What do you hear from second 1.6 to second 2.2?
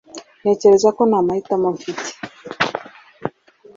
dufite